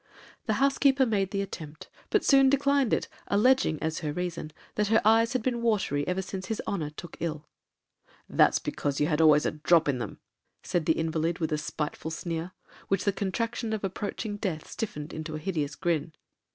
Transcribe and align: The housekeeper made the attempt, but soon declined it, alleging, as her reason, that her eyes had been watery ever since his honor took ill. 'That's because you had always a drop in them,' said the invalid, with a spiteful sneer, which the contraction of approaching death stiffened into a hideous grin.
The 0.47 0.53
housekeeper 0.53 1.05
made 1.05 1.29
the 1.29 1.43
attempt, 1.43 1.87
but 2.09 2.25
soon 2.25 2.49
declined 2.49 2.91
it, 2.91 3.07
alleging, 3.27 3.77
as 3.83 3.99
her 3.99 4.11
reason, 4.11 4.49
that 4.73 4.87
her 4.87 4.99
eyes 5.05 5.33
had 5.33 5.43
been 5.43 5.61
watery 5.61 6.07
ever 6.07 6.23
since 6.23 6.47
his 6.47 6.59
honor 6.65 6.89
took 6.89 7.17
ill. 7.19 7.47
'That's 8.27 8.57
because 8.57 8.99
you 8.99 9.05
had 9.05 9.21
always 9.21 9.45
a 9.45 9.51
drop 9.51 9.87
in 9.87 9.99
them,' 9.99 10.17
said 10.63 10.87
the 10.87 10.93
invalid, 10.97 11.37
with 11.37 11.51
a 11.51 11.57
spiteful 11.59 12.09
sneer, 12.09 12.51
which 12.87 13.03
the 13.03 13.13
contraction 13.13 13.73
of 13.73 13.83
approaching 13.83 14.37
death 14.37 14.67
stiffened 14.67 15.13
into 15.13 15.35
a 15.35 15.37
hideous 15.37 15.75
grin. 15.75 16.13